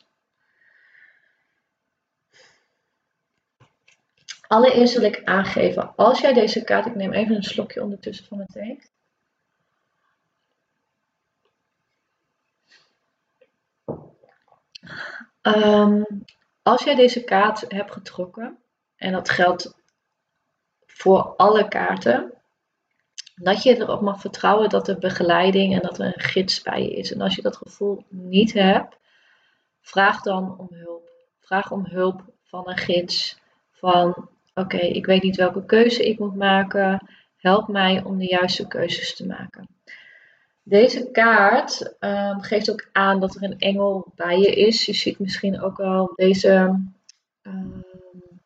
Allereerst 4.52 4.94
wil 4.94 5.04
ik 5.04 5.24
aangeven, 5.24 5.96
als 5.96 6.20
jij 6.20 6.34
deze 6.34 6.64
kaart, 6.64 6.86
ik 6.86 6.96
neem 6.96 7.12
even 7.12 7.36
een 7.36 7.44
slokje 7.44 7.84
ondertussen 7.84 8.26
van 8.26 8.38
mijn 8.38 8.50
thee. 8.50 8.80
Um, 15.42 16.06
als 16.62 16.84
jij 16.84 16.96
deze 16.96 17.24
kaart 17.24 17.66
hebt 17.68 17.92
getrokken, 17.92 18.58
en 18.96 19.12
dat 19.12 19.30
geldt 19.30 19.76
voor 20.86 21.36
alle 21.36 21.68
kaarten, 21.68 22.34
dat 23.36 23.64
je 23.64 23.76
erop 23.76 24.02
mag 24.02 24.22
vertrouwen 24.22 24.70
dat 24.70 24.88
er 24.88 25.00
begeleiding 25.00 25.74
en 25.74 25.82
dat 25.82 26.00
er 26.00 26.06
een 26.06 26.22
gids 26.22 26.62
bij 26.62 26.82
je 26.82 26.96
is. 26.96 27.14
En 27.14 27.22
als 27.22 27.36
je 27.36 27.42
dat 27.42 27.58
gevoel 27.58 28.06
niet 28.10 28.54
hebt, 28.54 28.98
vraag 29.82 30.22
dan 30.22 30.58
om 30.58 30.68
hulp. 30.70 31.10
Vraag 31.40 31.72
om 31.72 31.86
hulp 31.86 32.24
van 32.44 32.70
een 32.70 32.78
gids. 32.78 33.40
Van 33.72 34.30
oké, 34.54 34.78
ik 34.78 35.06
weet 35.06 35.24
niet 35.24 35.36
welke 35.36 35.66
keuze 35.66 36.04
ik 36.04 36.20
moet 36.20 36.36
maken. 36.36 37.08
Help 37.38 37.68
mij 37.68 38.04
om 38.04 38.18
de 38.18 38.26
juiste 38.26 38.68
keuzes 38.68 39.16
te 39.16 39.26
maken. 39.28 39.68
Deze 40.64 41.12
kaart 41.12 41.96
um, 42.00 42.42
geeft 42.42 42.72
ook 42.72 42.90
aan 42.92 43.20
dat 43.20 43.36
er 43.36 43.44
een 43.44 43.60
engel 43.60 44.12
bij 44.16 44.40
je 44.40 44.56
is. 44.56 44.86
Je 44.86 44.94
ziet 44.94 45.20
misschien 45.20 45.62
ook 45.62 45.80
al 45.80 46.14
deze 46.16 46.80
um, 47.42 47.86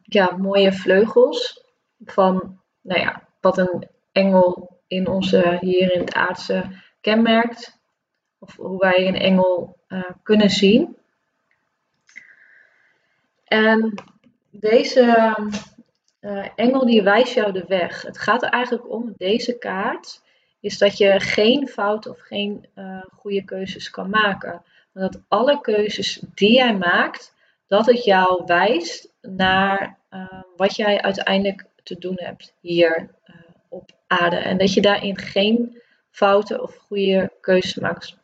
ja, 0.02 0.36
mooie 0.38 0.74
vleugels 0.74 1.64
van, 2.06 2.60
nou 2.82 3.00
ja, 3.00 3.28
wat 3.42 3.58
een 3.58 3.88
engel 4.12 4.80
in 4.88 5.08
onze, 5.08 5.58
hier 5.60 5.94
in 5.94 6.00
het 6.00 6.14
aardse 6.14 6.64
kenmerkt. 7.02 7.80
Of 8.40 8.56
hoe 8.56 8.78
wij 8.78 9.08
een 9.08 9.20
engel 9.20 9.78
uh, 9.88 10.04
kunnen 10.24 10.50
zien. 10.50 10.98
En 13.44 13.94
deze 14.50 15.36
uh, 16.26 16.48
engel 16.56 16.86
die 16.86 17.04
wijst 17.04 17.34
jou 17.34 17.52
de 17.52 17.66
weg. 17.68 18.02
Het 18.02 18.18
gaat 18.18 18.44
er 18.44 18.50
eigenlijk 18.50 18.90
om, 18.92 19.14
deze 19.18 19.58
kaart, 19.58 20.22
is 20.60 20.78
dat 20.78 20.98
je 20.98 21.20
geen 21.20 21.68
fout 21.68 22.08
of 22.08 22.20
geen 22.20 22.66
uh, 22.76 23.02
goede 23.12 23.44
keuzes 23.44 23.90
kan 23.90 24.10
maken. 24.10 24.64
Maar 24.92 25.04
dat 25.04 25.22
alle 25.28 25.62
keuzes 25.62 26.22
die 26.34 26.54
jij 26.54 26.78
maakt, 26.78 27.34
dat 27.68 27.86
het 27.86 28.04
jou 28.04 28.44
wijst 28.46 29.14
naar 29.22 29.98
uh, 30.12 30.42
wat 30.56 30.76
jij 30.76 31.02
uiteindelijk 31.02 31.66
te 31.84 31.98
doen 31.98 32.16
hebt 32.16 32.54
hier 32.60 33.10
op 33.70 33.92
aarde. 34.08 34.38
En 34.38 34.58
dat 34.58 34.74
je 34.74 34.82
daarin 34.82 35.18
geen 35.18 35.82
fouten 36.10 36.62
of 36.62 36.76
goede 36.76 37.32
keuzes 37.42 37.76
maakt. 37.76 38.18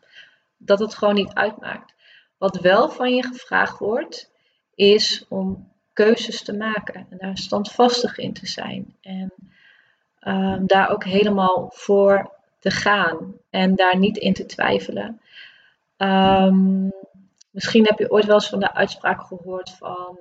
Dat 0.58 0.79
het 0.79 0.96
gewoon 0.96 1.15
niet 1.15 1.34
uitmaakt. 1.34 1.93
Wat 2.38 2.60
wel 2.60 2.89
van 2.89 3.15
je 3.15 3.24
gevraagd 3.24 3.79
wordt, 3.79 4.31
is 4.75 5.25
om 5.29 5.70
keuzes 6.03 6.43
te 6.43 6.53
maken 6.53 7.08
en 7.10 7.17
daar 7.17 7.38
standvastig 7.38 8.17
in 8.17 8.34
te 8.34 8.48
zijn. 8.48 8.96
En 9.01 9.34
um, 10.27 10.67
daar 10.67 10.89
ook 10.89 11.03
helemaal 11.03 11.72
voor 11.74 12.31
te 12.60 12.72
gaan 12.72 13.34
en 13.50 13.75
daar 13.75 13.98
niet 13.98 14.17
in 14.17 14.34
te 14.34 14.46
twijfelen. 14.46 15.22
Um, 15.98 16.91
misschien 17.51 17.86
heb 17.86 18.00
je 18.00 18.12
ooit 18.12 18.25
wel 18.25 18.36
eens 18.36 18.50
van 18.50 18.60
de 18.60 18.74
uitspraak 18.74 19.22
gehoord 19.22 19.70
van 19.70 20.20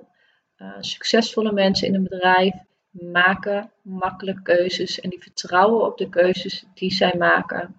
uh, 0.57 0.67
succesvolle 0.79 1.51
mensen 1.51 1.87
in 1.87 1.95
een 1.95 2.03
bedrijf 2.03 2.53
maken 2.91 3.71
makkelijk 3.81 4.43
keuzes 4.43 4.99
en 4.99 5.09
die 5.09 5.21
vertrouwen 5.21 5.85
op 5.85 5.97
de 5.97 6.09
keuzes 6.09 6.65
die 6.73 6.91
zij 6.91 7.13
maken. 7.17 7.75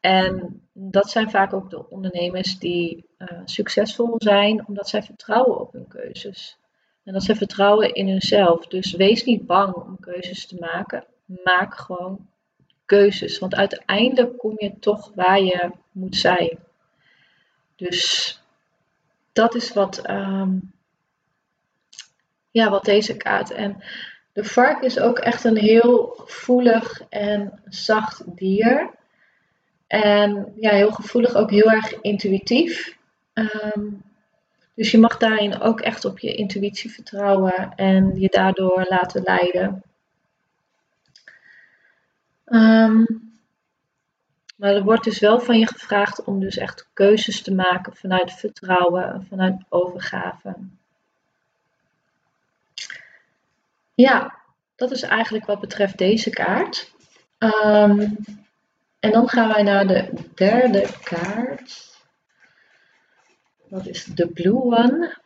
En 0.00 0.62
dat 0.72 1.10
zijn 1.10 1.30
vaak 1.30 1.52
ook 1.52 1.70
de 1.70 1.90
ondernemers 1.90 2.58
die 2.58 3.04
uh, 3.18 3.28
succesvol 3.44 4.14
zijn 4.18 4.66
omdat 4.66 4.88
zij 4.88 5.02
vertrouwen 5.02 5.60
op 5.60 5.72
hun 5.72 5.88
keuzes. 5.88 6.58
En 7.04 7.12
dat 7.12 7.22
ze 7.22 7.34
vertrouwen 7.34 7.92
in 7.92 8.08
hunzelf. 8.08 8.66
Dus 8.66 8.92
wees 8.92 9.24
niet 9.24 9.46
bang 9.46 9.74
om 9.74 10.00
keuzes 10.00 10.46
te 10.46 10.56
maken. 10.60 11.04
Maak 11.24 11.74
gewoon 11.74 12.28
keuzes. 12.84 13.38
Want 13.38 13.54
uiteindelijk 13.54 14.38
kom 14.38 14.54
je 14.56 14.78
toch 14.78 15.12
waar 15.14 15.40
je 15.40 15.70
moet 15.92 16.16
zijn. 16.16 16.58
Dus 17.76 18.40
dat 19.32 19.54
is 19.54 19.72
wat, 19.72 20.10
um, 20.10 20.72
ja, 22.50 22.70
wat 22.70 22.84
deze 22.84 23.16
kaart. 23.16 23.50
En 23.50 23.82
de 24.32 24.44
vark 24.44 24.82
is 24.82 24.98
ook 24.98 25.18
echt 25.18 25.44
een 25.44 25.56
heel 25.56 26.14
gevoelig 26.16 27.02
en 27.08 27.62
zacht 27.68 28.36
dier. 28.36 28.90
En 29.86 30.52
ja, 30.56 30.70
heel 30.70 30.92
gevoelig, 30.92 31.34
ook 31.34 31.50
heel 31.50 31.70
erg 31.70 32.00
intuïtief. 32.00 32.96
Um, 33.34 34.02
dus 34.80 34.90
je 34.90 34.98
mag 34.98 35.16
daarin 35.16 35.60
ook 35.60 35.80
echt 35.80 36.04
op 36.04 36.18
je 36.18 36.34
intuïtie 36.34 36.90
vertrouwen 36.90 37.74
en 37.76 38.20
je 38.20 38.28
daardoor 38.28 38.86
laten 38.88 39.22
leiden. 39.22 39.82
Um, 42.46 43.06
maar 44.56 44.74
er 44.74 44.82
wordt 44.82 45.04
dus 45.04 45.18
wel 45.18 45.40
van 45.40 45.58
je 45.58 45.66
gevraagd 45.66 46.24
om 46.24 46.40
dus 46.40 46.56
echt 46.56 46.88
keuzes 46.92 47.42
te 47.42 47.54
maken 47.54 47.96
vanuit 47.96 48.32
vertrouwen, 48.32 49.26
vanuit 49.28 49.62
overgave. 49.68 50.54
Ja, 53.94 54.34
dat 54.76 54.90
is 54.90 55.02
eigenlijk 55.02 55.46
wat 55.46 55.60
betreft 55.60 55.98
deze 55.98 56.30
kaart. 56.30 56.92
Um, 57.38 58.16
en 59.00 59.12
dan 59.12 59.28
gaan 59.28 59.48
wij 59.48 59.62
naar 59.62 59.86
de 59.86 60.08
derde 60.34 60.86
kaart. 61.02 61.89
Dat 63.70 63.86
is 63.86 64.04
de 64.04 64.28
blue 64.28 64.62
one. 64.62 65.18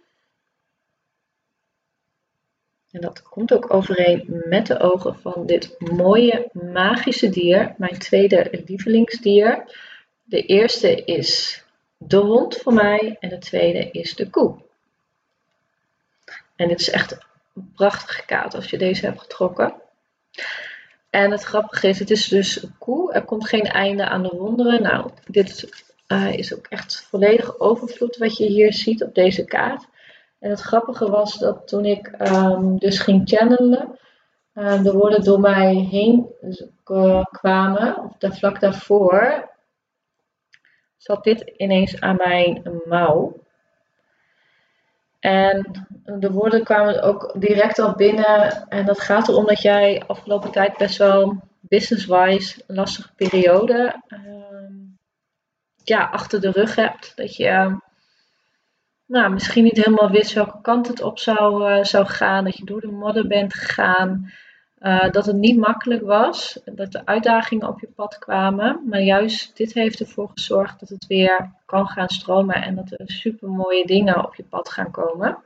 En 2.91 3.01
dat 3.01 3.23
komt 3.23 3.53
ook 3.53 3.75
overeen 3.75 4.43
met 4.45 4.67
de 4.67 4.79
ogen 4.79 5.19
van 5.19 5.47
dit 5.47 5.75
mooie 5.79 6.49
magische 6.53 7.31
dier, 7.31 7.75
mijn 7.79 7.99
tweede 7.99 8.63
lievelingsdier. 8.67 9.65
De 10.25 10.43
eerste 10.43 11.05
is 11.05 11.65
de 11.97 12.17
hond 12.17 12.57
voor 12.57 12.73
mij 12.73 13.17
en 13.21 13.29
de 13.29 13.39
tweede 13.39 13.91
is 13.91 14.15
de 14.15 14.31
koe. 14.31 14.57
En 16.57 16.69
dit 16.69 16.81
is 16.81 16.91
echt 16.91 17.13
een 17.55 17.73
prachtige 17.75 18.25
kaart 18.25 18.55
als 18.55 18.71
je 18.71 18.79
deze 18.79 19.07
hebt 19.07 19.21
getrokken. 19.21 19.75
En 21.11 21.31
het 21.31 21.43
grappige 21.43 21.89
is, 21.89 21.99
het 21.99 22.11
is 22.11 22.29
dus 22.29 22.63
een 22.63 22.75
koe. 22.79 23.13
Er 23.13 23.25
komt 23.25 23.49
geen 23.49 23.67
einde 23.67 24.09
aan 24.09 24.23
de 24.23 24.37
wonderen. 24.37 24.83
Nou, 24.83 25.11
dit 25.27 25.85
uh, 26.15 26.33
is 26.33 26.55
ook 26.55 26.67
echt 26.69 27.07
volledig 27.09 27.59
overvloed 27.59 28.17
wat 28.17 28.37
je 28.37 28.47
hier 28.47 28.73
ziet 28.73 29.03
op 29.03 29.15
deze 29.15 29.45
kaart. 29.45 29.89
En 30.39 30.51
het 30.51 30.61
grappige 30.61 31.11
was 31.11 31.39
dat 31.39 31.69
toen 31.69 31.85
ik 31.85 32.15
um, 32.33 32.79
dus 32.79 32.99
ging 32.99 33.23
channelen, 33.25 33.99
um, 34.55 34.83
de 34.83 34.93
woorden 34.93 35.25
door 35.25 35.41
mij 35.41 35.75
heen 35.75 36.27
kwamen, 37.31 37.99
of 37.99 38.17
daar 38.19 38.37
vlak 38.37 38.61
daarvoor, 38.61 39.49
zat 40.97 41.25
dit 41.25 41.53
ineens 41.57 42.01
aan 42.01 42.17
mijn 42.17 42.63
mouw. 42.85 43.43
En 45.21 45.87
de 46.05 46.31
woorden 46.31 46.65
kwamen 46.65 47.03
ook 47.03 47.35
direct 47.39 47.79
al 47.79 47.95
binnen. 47.95 48.69
En 48.69 48.87
dat 48.87 49.01
gaat 49.01 49.29
erom 49.29 49.47
dat 49.47 49.63
jij 49.63 50.03
afgelopen 50.07 50.51
tijd 50.51 50.77
best 50.77 50.99
wel 50.99 51.37
business-wise 51.61 52.63
lastige 52.67 53.15
periode 53.15 54.03
um, 54.09 54.84
ja, 55.85 56.09
achter 56.13 56.41
de 56.41 56.51
rug 56.51 56.75
hebt. 56.75 57.13
Dat 57.17 57.37
je 57.37 57.77
nou, 59.07 59.33
misschien 59.33 59.65
niet 59.65 59.85
helemaal 59.85 60.11
wist 60.11 60.33
welke 60.33 60.61
kant 60.61 60.89
het 60.89 61.03
op 61.03 61.19
zou, 61.19 61.71
uh, 61.71 61.85
zou 61.85 62.07
gaan. 62.07 62.45
Dat 62.45 62.57
je 62.57 62.65
door 62.65 62.81
de 62.81 62.91
modder 62.91 63.27
bent 63.27 63.55
gegaan. 63.55 64.33
Uh, 64.81 65.11
dat 65.11 65.27
het 65.27 65.37
niet 65.37 65.57
makkelijk 65.57 66.03
was. 66.03 66.61
Dat 66.65 66.93
de 66.93 67.07
uitdagingen 67.07 67.69
op 67.69 67.81
je 67.81 67.89
pad 67.95 68.19
kwamen. 68.19 68.83
Maar 68.89 69.01
juist 69.01 69.57
dit 69.57 69.75
heeft 69.75 70.01
ervoor 70.01 70.31
gezorgd 70.35 70.81
dat 70.81 70.89
het 70.89 71.07
weer 71.07 71.53
kan 71.67 71.89
gaan 71.89 72.09
stromen. 72.09 72.55
En 72.55 72.75
dat 72.75 72.91
er 72.91 73.01
super 73.05 73.49
mooie 73.49 73.87
dingen 73.87 74.25
op 74.25 74.35
je 74.35 74.45
pad 74.45 74.69
gaan 74.69 74.91
komen. 74.91 75.39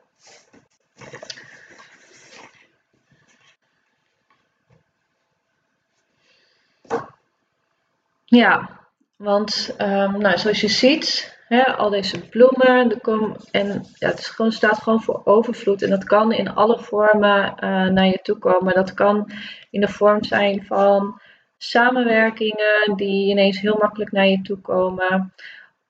Ja, 8.25 8.78
want 9.19 9.75
um, 9.81 10.19
nou, 10.19 10.39
zoals 10.39 10.61
je 10.61 10.69
ziet, 10.69 11.39
hè, 11.49 11.77
al 11.77 11.91
deze 11.91 12.29
bloemen, 12.29 12.89
de 12.89 13.01
kom, 13.01 13.37
en 13.51 13.85
ja, 13.95 14.09
het 14.09 14.25
gewoon, 14.25 14.53
staat 14.53 14.83
gewoon 14.83 15.03
voor 15.03 15.21
overvloed. 15.25 15.83
En 15.83 15.91
dat 15.91 16.05
kan 16.05 16.33
in 16.33 16.55
alle 16.55 16.79
vormen 16.79 17.45
uh, 17.45 17.87
naar 17.87 18.07
je 18.07 18.19
toe 18.23 18.39
komen. 18.39 18.75
Dat 18.75 18.95
kan 18.95 19.31
in 19.71 19.81
de 19.81 19.89
vorm 19.89 20.25
zijn 20.25 20.65
van 20.65 21.21
samenwerkingen 21.57 22.97
die 22.97 23.31
ineens 23.31 23.61
heel 23.61 23.77
makkelijk 23.81 24.13
naar 24.13 24.27
je 24.27 24.43
toe 24.43 24.61
komen. 24.61 25.35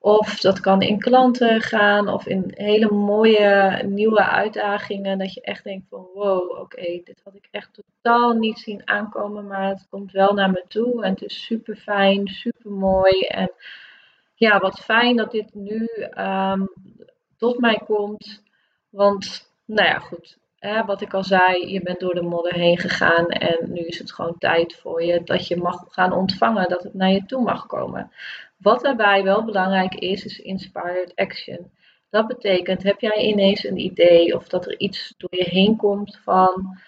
Of 0.01 0.39
dat 0.39 0.59
kan 0.59 0.81
in 0.81 0.99
klanten 0.99 1.61
gaan 1.61 2.07
of 2.07 2.27
in 2.27 2.51
hele 2.55 2.91
mooie 2.91 3.81
nieuwe 3.85 4.25
uitdagingen. 4.25 5.17
Dat 5.17 5.33
je 5.33 5.41
echt 5.41 5.63
denkt 5.63 5.87
van 5.89 6.07
wow, 6.13 6.59
oké, 6.59 7.01
dit 7.03 7.21
had 7.23 7.35
ik 7.35 7.47
echt 7.51 7.69
totaal 7.73 8.33
niet 8.33 8.59
zien 8.59 8.81
aankomen. 8.87 9.47
Maar 9.47 9.67
het 9.67 9.87
komt 9.89 10.11
wel 10.11 10.33
naar 10.33 10.51
me 10.51 10.63
toe 10.67 11.03
en 11.03 11.09
het 11.11 11.21
is 11.21 11.45
super 11.45 11.75
fijn, 11.75 12.27
super 12.27 12.71
mooi. 12.71 13.19
En 13.19 13.51
ja, 14.33 14.59
wat 14.59 14.79
fijn 14.79 15.15
dat 15.15 15.31
dit 15.31 15.53
nu 15.53 15.87
um, 16.17 16.69
tot 17.37 17.59
mij 17.59 17.81
komt. 17.85 18.43
Want 18.89 19.51
nou 19.65 19.87
ja, 19.87 19.99
goed. 19.99 20.37
Hè, 20.59 20.85
wat 20.85 21.01
ik 21.01 21.13
al 21.13 21.23
zei, 21.23 21.71
je 21.71 21.81
bent 21.81 21.99
door 21.99 22.13
de 22.13 22.21
modder 22.21 22.53
heen 22.53 22.77
gegaan 22.77 23.27
en 23.27 23.71
nu 23.71 23.79
is 23.79 23.99
het 23.99 24.11
gewoon 24.11 24.37
tijd 24.37 24.75
voor 24.75 25.03
je 25.03 25.23
dat 25.23 25.47
je 25.47 25.57
mag 25.57 25.85
gaan 25.89 26.13
ontvangen, 26.13 26.69
dat 26.69 26.83
het 26.83 26.93
naar 26.93 27.11
je 27.11 27.25
toe 27.25 27.43
mag 27.43 27.65
komen. 27.65 28.11
Wat 28.57 28.81
daarbij 28.81 29.23
wel 29.23 29.45
belangrijk 29.45 29.95
is, 29.95 30.25
is 30.25 30.39
inspired 30.39 31.15
action. 31.15 31.71
Dat 32.09 32.27
betekent, 32.27 32.83
heb 32.83 32.99
jij 32.99 33.17
ineens 33.17 33.63
een 33.63 33.77
idee 33.77 34.35
of 34.35 34.47
dat 34.47 34.65
er 34.65 34.79
iets 34.79 35.13
door 35.17 35.35
je 35.35 35.49
heen 35.49 35.75
komt 35.75 36.19
van, 36.23 36.79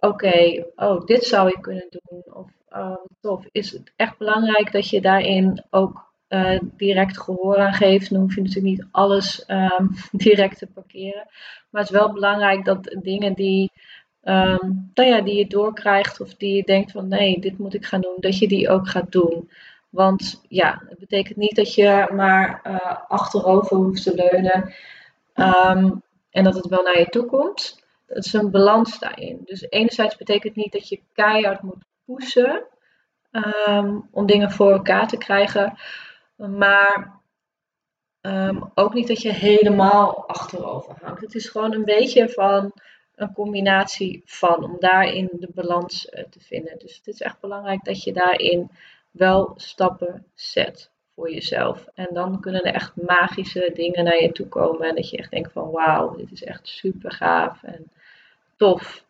oké, 0.00 0.64
oh, 0.76 1.06
dit 1.06 1.24
zou 1.24 1.48
ik 1.48 1.62
kunnen 1.62 1.86
doen. 1.90 2.34
Of 2.34 2.50
uh, 2.72 2.96
tof. 3.20 3.44
Is 3.52 3.72
het 3.72 3.92
echt 3.96 4.18
belangrijk 4.18 4.72
dat 4.72 4.88
je 4.90 5.00
daarin 5.00 5.64
ook 5.70 6.07
uh, 6.28 6.58
direct 6.76 7.20
gehoor 7.20 7.58
aan 7.58 7.72
geeft. 7.72 8.10
Dan 8.10 8.20
hoef 8.20 8.34
je 8.34 8.40
natuurlijk 8.40 8.76
niet 8.76 8.86
alles 8.90 9.44
um, 9.48 9.90
direct 10.12 10.58
te 10.58 10.66
parkeren. 10.66 11.26
Maar 11.70 11.82
het 11.82 11.90
is 11.90 11.98
wel 11.98 12.12
belangrijk 12.12 12.64
dat 12.64 12.96
dingen 13.02 13.34
die, 13.34 13.72
um, 14.22 14.90
nou 14.94 15.08
ja, 15.08 15.20
die 15.20 15.36
je 15.36 15.46
doorkrijgt 15.46 16.20
of 16.20 16.34
die 16.34 16.56
je 16.56 16.62
denkt 16.62 16.92
van 16.92 17.08
nee, 17.08 17.40
dit 17.40 17.58
moet 17.58 17.74
ik 17.74 17.84
gaan 17.84 18.00
doen, 18.00 18.16
dat 18.16 18.38
je 18.38 18.48
die 18.48 18.68
ook 18.68 18.88
gaat 18.88 19.12
doen. 19.12 19.50
Want 19.88 20.44
ja, 20.48 20.82
het 20.88 20.98
betekent 20.98 21.36
niet 21.36 21.56
dat 21.56 21.74
je 21.74 22.10
maar 22.14 22.60
uh, 22.66 22.96
achterover 23.08 23.76
hoeft 23.76 24.02
te 24.02 24.14
leunen 24.14 24.72
um, 25.34 26.02
en 26.30 26.44
dat 26.44 26.54
het 26.54 26.66
wel 26.66 26.82
naar 26.82 26.98
je 26.98 27.06
toe 27.06 27.26
komt. 27.26 27.86
Het 28.06 28.24
is 28.24 28.32
een 28.32 28.50
balans 28.50 28.98
daarin. 28.98 29.40
Dus 29.44 29.66
enerzijds 29.70 30.16
betekent 30.16 30.56
niet 30.56 30.72
dat 30.72 30.88
je 30.88 31.00
keihard 31.12 31.62
moet 31.62 31.84
pushen 32.04 32.66
om 34.10 34.26
dingen 34.26 34.50
voor 34.50 34.72
elkaar 34.72 35.08
te 35.08 35.18
krijgen. 35.18 35.78
Maar 36.46 37.20
ehm, 38.20 38.62
ook 38.74 38.94
niet 38.94 39.08
dat 39.08 39.22
je 39.22 39.32
helemaal 39.32 40.28
achterover 40.28 40.96
hangt. 41.02 41.20
Het 41.20 41.34
is 41.34 41.48
gewoon 41.48 41.74
een 41.74 41.84
beetje 41.84 42.28
van 42.28 42.72
een 43.14 43.32
combinatie 43.32 44.22
van, 44.24 44.64
om 44.64 44.76
daarin 44.78 45.28
de 45.32 45.48
balans 45.54 46.08
eh, 46.08 46.24
te 46.24 46.40
vinden. 46.40 46.78
Dus 46.78 46.96
het 46.96 47.06
is 47.06 47.20
echt 47.20 47.40
belangrijk 47.40 47.84
dat 47.84 48.02
je 48.02 48.12
daarin 48.12 48.70
wel 49.10 49.52
stappen 49.56 50.26
zet 50.34 50.90
voor 51.14 51.30
jezelf. 51.30 51.86
En 51.94 52.08
dan 52.12 52.40
kunnen 52.40 52.62
er 52.62 52.74
echt 52.74 52.96
magische 52.96 53.70
dingen 53.74 54.04
naar 54.04 54.22
je 54.22 54.32
toe 54.32 54.48
komen. 54.48 54.88
En 54.88 54.94
dat 54.94 55.10
je 55.10 55.16
echt 55.16 55.30
denkt 55.30 55.52
van 55.52 55.70
wauw, 55.70 56.16
dit 56.16 56.32
is 56.32 56.44
echt 56.44 56.68
super 56.68 57.12
gaaf 57.12 57.62
en 57.62 57.90
tof. 58.56 59.06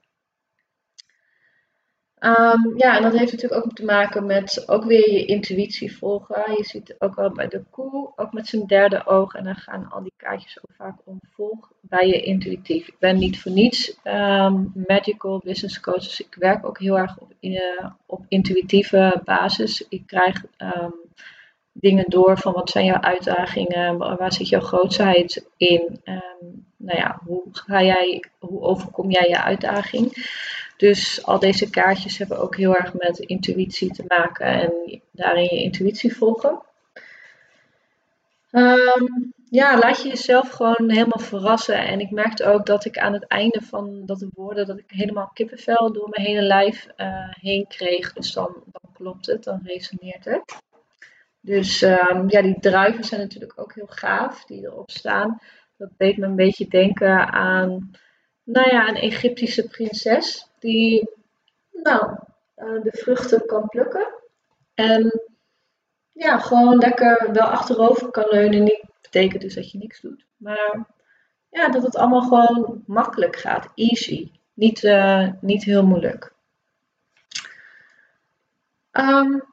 Um, 2.21 2.73
ja, 2.77 2.97
en 2.97 3.03
dat 3.03 3.19
heeft 3.19 3.33
natuurlijk 3.33 3.65
ook 3.65 3.73
te 3.73 3.85
maken 3.85 4.27
met 4.27 4.69
ook 4.69 4.85
weer 4.85 5.13
je 5.13 5.25
intuïtie 5.25 5.97
volgen. 5.97 6.55
Je 6.57 6.65
ziet 6.65 6.95
ook 6.99 7.15
wel 7.15 7.33
bij 7.33 7.49
de 7.49 7.63
koe, 7.71 8.13
ook 8.17 8.33
met 8.33 8.47
zijn 8.47 8.67
derde 8.67 9.07
oog. 9.07 9.35
En 9.35 9.45
dan 9.45 9.55
gaan 9.55 9.91
al 9.91 10.03
die 10.03 10.13
kaartjes 10.17 10.59
ook 10.59 10.77
vaak 10.77 10.95
om 11.05 11.21
volg 11.23 11.73
bij 11.81 12.07
je 12.07 12.21
intuïtief. 12.23 12.89
Ik 12.89 12.99
ben 12.99 13.19
niet 13.19 13.41
voor 13.41 13.53
niets 13.53 13.99
magical 14.87 15.41
business 15.45 15.81
coach. 15.81 16.03
Dus 16.03 16.21
ik 16.21 16.35
werk 16.35 16.67
ook 16.67 16.79
heel 16.79 16.99
erg 16.99 17.19
op, 17.19 17.33
uh, 17.41 17.91
op 18.07 18.25
intuïtieve 18.29 19.21
basis. 19.25 19.89
Ik 19.89 20.07
krijg 20.07 20.45
um, 20.59 20.95
dingen 21.73 22.05
door 22.09 22.39
van 22.39 22.53
wat 22.53 22.71
zijn 22.71 22.85
jouw 22.85 23.01
uitdagingen, 23.01 23.99
waar 23.99 24.33
zit 24.33 24.49
jouw 24.49 24.61
grootheid 24.61 25.49
in. 25.57 26.01
nou 26.77 26.99
ja, 26.99 27.21
hoe, 27.25 27.43
ga 27.51 27.83
jij, 27.83 28.25
hoe 28.39 28.61
overkom 28.61 29.11
jij 29.11 29.29
je 29.29 29.43
uitdaging? 29.43 30.13
Dus 30.79 31.25
al 31.25 31.39
deze 31.39 31.71
kaartjes 31.71 32.19
hebben 32.19 32.39
ook 32.39 32.57
heel 32.57 32.75
erg 32.75 32.95
met 32.95 33.19
intuïtie 33.19 33.93
te 33.93 34.05
maken 34.09 34.47
en 34.47 35.01
daarin 35.11 35.45
je 35.45 35.63
intuïtie 35.63 36.17
volgen. 36.17 36.63
Ehm, 38.51 39.05
ja, 39.51 39.79
laat 39.79 40.03
je 40.03 40.09
jezelf 40.09 40.51
gewoon 40.51 40.91
helemaal 40.91 41.19
verrassen. 41.19 41.87
En 41.87 42.01
ik 42.01 42.11
merkte 42.11 42.45
ook 42.45 42.67
dat 42.67 42.85
ik 42.85 42.99
aan 42.99 43.13
het 43.13 43.27
einde 43.27 43.61
van 43.63 44.07
dat 44.07 44.19
de 44.19 44.29
woorden, 44.35 44.67
dat 44.67 44.79
ik 44.79 44.91
helemaal 44.91 45.31
kippenvel 45.35 45.93
door 45.93 46.09
mijn 46.09 46.27
hele 46.27 46.43
lijf 46.43 46.87
uh, 46.97 47.29
heen 47.31 47.67
kreeg. 47.69 48.13
Dus 48.13 48.33
dan, 48.33 48.63
dan 48.67 48.93
klopt 48.93 49.27
het, 49.27 49.45
dan 49.45 49.61
resoneert 49.65 50.25
het. 50.25 50.57
Dus 51.41 51.83
um, 51.83 52.25
ja, 52.27 52.43
die 52.43 52.61
druiven 52.61 53.05
zijn 53.05 53.21
natuurlijk 53.21 53.61
ook 53.61 53.75
heel 53.75 53.87
gaaf, 53.89 54.45
die 54.45 54.63
erop 54.65 54.91
staan. 54.91 55.41
Dat 55.77 55.91
deed 55.97 56.17
me 56.17 56.27
een 56.27 56.37
beetje 56.37 56.69
denken 56.69 57.33
aan, 57.33 57.91
nou 58.49 58.71
ja, 58.71 58.89
een 58.89 58.97
Egyptische 58.97 59.69
prinses 59.69 60.49
die 60.59 61.11
nou, 61.73 62.17
uh, 62.57 62.83
de 62.83 62.93
vruchten 62.93 63.47
kan 63.47 63.69
plukken. 63.69 64.15
En 64.75 65.23
ja, 66.13 66.39
gewoon 66.39 66.77
lekker 66.77 67.29
wel 67.33 67.47
achterover 67.47 68.11
kan 68.11 68.27
leunen. 68.29 68.63
Niet 68.63 68.85
betekent 69.01 69.43
dus 69.43 69.55
dat 69.55 69.71
je 69.71 69.79
niks 69.79 70.01
doet. 70.01 70.27
Maar 70.37 70.87
ja, 71.51 71.69
dat 71.69 71.83
het 71.83 71.97
allemaal 71.97 72.23
gewoon 72.23 72.83
makkelijk 72.87 73.37
gaat. 73.37 73.69
Easy. 73.75 74.31
Niet, 74.55 74.83
uh, 74.83 75.29
niet 75.41 75.65
heel 75.65 75.87
moeilijk. 75.87 76.33
Um, 78.93 79.45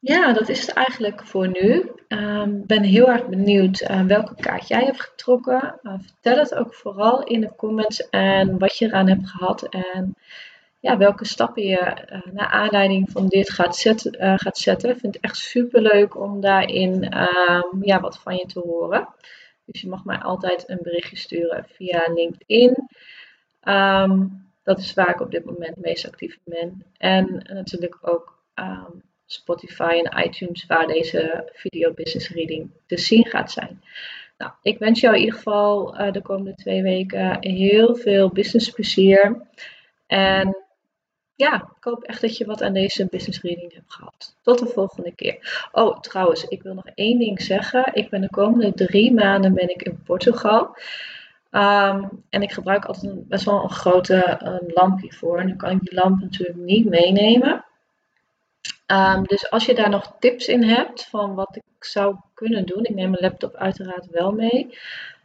ja, 0.00 0.32
dat 0.32 0.48
is 0.48 0.60
het 0.66 0.70
eigenlijk 0.74 1.26
voor 1.26 1.48
nu. 1.48 1.74
Ik 1.74 1.92
ehm, 2.08 2.60
ben 2.66 2.82
heel 2.82 3.08
erg 3.08 3.26
benieuwd 3.26 3.80
uh, 3.80 4.02
welke 4.02 4.34
kaart 4.34 4.68
jij 4.68 4.84
hebt 4.84 5.00
getrokken. 5.00 5.80
Uh, 5.82 5.94
vertel 5.98 6.36
het 6.36 6.54
ook 6.54 6.74
vooral 6.74 7.22
in 7.24 7.40
de 7.40 7.54
comments 7.56 8.08
en 8.08 8.58
wat 8.58 8.76
je 8.76 8.86
eraan 8.86 9.08
hebt 9.08 9.28
gehad. 9.28 9.62
En 9.68 10.14
ja, 10.80 10.96
welke 10.96 11.24
stappen 11.24 11.62
je 11.62 12.06
uh, 12.12 12.32
naar 12.32 12.46
aanleiding 12.46 13.10
van 13.10 13.28
dit 13.28 13.50
gaat, 13.50 13.76
zetten, 13.76 14.38
gaat 14.38 14.58
zetten. 14.58 14.90
Ik 14.90 14.98
vind 14.98 15.14
het 15.14 15.24
echt 15.24 15.36
super 15.36 15.82
leuk 15.82 16.16
om 16.16 16.40
daarin 16.40 17.18
um, 17.18 17.78
ja, 17.80 18.00
wat 18.00 18.18
van 18.18 18.36
je 18.36 18.46
te 18.46 18.58
horen. 18.58 19.08
Dus 19.64 19.80
je 19.80 19.88
mag 19.88 20.04
mij 20.04 20.18
altijd 20.18 20.68
een 20.68 20.78
berichtje 20.82 21.16
sturen 21.16 21.66
via 21.68 22.12
LinkedIn. 22.14 22.88
Um, 23.64 24.48
dat 24.62 24.78
is 24.78 24.94
waar 24.94 25.10
ik 25.10 25.20
op 25.20 25.30
dit 25.30 25.44
moment 25.44 25.76
meest 25.76 26.06
actief 26.06 26.38
ben. 26.44 26.84
En 26.96 27.46
natuurlijk 27.48 27.98
ook 28.00 28.42
Spotify 29.32 30.00
en 30.02 30.24
iTunes 30.24 30.66
waar 30.66 30.86
deze 30.86 31.50
video 31.52 31.92
business 31.92 32.28
reading 32.28 32.70
te 32.86 32.98
zien 32.98 33.26
gaat 33.26 33.50
zijn. 33.50 33.82
Nou, 34.38 34.52
ik 34.62 34.78
wens 34.78 35.00
jou 35.00 35.14
in 35.14 35.20
ieder 35.20 35.36
geval 35.36 36.00
uh, 36.00 36.12
de 36.12 36.22
komende 36.22 36.54
twee 36.54 36.82
weken 36.82 37.36
heel 37.40 37.96
veel 37.96 38.28
business 38.28 38.70
plezier. 38.70 39.46
En 40.06 40.56
ja, 41.34 41.54
ik 41.54 41.84
hoop 41.84 42.02
echt 42.02 42.20
dat 42.20 42.36
je 42.36 42.44
wat 42.44 42.62
aan 42.62 42.72
deze 42.72 43.06
business 43.06 43.40
reading 43.40 43.74
hebt 43.74 43.92
gehad. 43.92 44.36
Tot 44.42 44.58
de 44.58 44.66
volgende 44.66 45.14
keer. 45.14 45.68
Oh, 45.72 46.00
trouwens, 46.00 46.44
ik 46.44 46.62
wil 46.62 46.74
nog 46.74 46.86
één 46.94 47.18
ding 47.18 47.42
zeggen. 47.42 47.90
Ik 47.92 48.10
ben 48.10 48.20
de 48.20 48.30
komende 48.30 48.72
drie 48.72 49.12
maanden 49.12 49.54
ben 49.54 49.68
ik 49.68 49.82
in 49.82 50.02
Portugal. 50.02 50.76
Um, 51.52 52.24
en 52.28 52.42
ik 52.42 52.52
gebruik 52.52 52.84
altijd 52.84 53.28
best 53.28 53.44
wel 53.44 53.62
een 53.62 53.70
grote 53.70 54.36
een 54.38 54.70
lampje 54.74 55.12
voor. 55.12 55.44
Nu 55.44 55.56
kan 55.56 55.70
ik 55.70 55.80
die 55.80 55.94
lamp 55.94 56.20
natuurlijk 56.20 56.58
niet 56.58 56.88
meenemen. 56.88 57.64
Um, 58.90 59.24
dus 59.24 59.50
als 59.50 59.66
je 59.66 59.74
daar 59.74 59.90
nog 59.90 60.16
tips 60.18 60.46
in 60.46 60.62
hebt 60.62 61.04
van 61.04 61.34
wat 61.34 61.56
ik 61.56 61.84
zou 61.84 62.16
kunnen 62.34 62.66
doen, 62.66 62.84
ik 62.84 62.94
neem 62.94 63.10
mijn 63.10 63.22
laptop 63.22 63.54
uiteraard 63.54 64.06
wel 64.10 64.32
mee, 64.32 64.78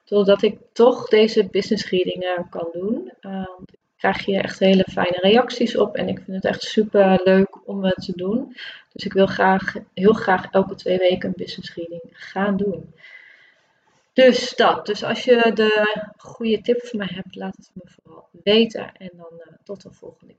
zodat 0.04 0.42
ik 0.42 0.60
toch 0.74 1.08
deze 1.08 1.48
business 1.50 1.90
readingen 1.90 2.50
kan 2.50 2.68
doen. 2.72 3.12
Um, 3.22 3.66
krijg 3.98 4.26
je 4.26 4.42
echt 4.42 4.60
hele 4.60 4.86
fijne 4.92 5.18
reacties 5.22 5.78
op 5.78 5.96
en 5.96 6.08
ik 6.08 6.22
vind 6.26 6.36
het 6.36 6.46
echt 6.46 6.62
super 6.62 7.22
leuk 7.24 7.68
om 7.68 7.84
het 7.84 8.06
te 8.06 8.12
doen. 8.16 8.56
Dus 8.94 9.06
ik 9.06 9.14
wil 9.14 9.26
graag, 9.26 9.74
heel 9.94 10.14
graag 10.14 10.52
elke 10.52 10.76
twee 10.76 10.98
weken 10.98 11.30
een 11.30 11.36
business 11.36 11.74
reading 11.74 12.02
gaan 12.12 12.58
doen. 12.58 12.94
Dus 14.14 14.56
dat. 14.56 14.86
Dus 14.86 15.04
als 15.04 15.24
je 15.24 15.52
de 15.54 16.04
goede 16.18 16.62
tip 16.62 16.86
voor 16.86 17.00
mij 17.00 17.12
hebt, 17.14 17.36
laat 17.36 17.56
het 17.56 17.72
me 17.74 17.82
vooral 17.86 18.28
weten. 18.44 18.96
En 18.98 19.12
dan 19.14 19.32
uh, 19.32 19.54
tot 19.64 19.82
de 19.82 19.92
volgende. 19.92 20.34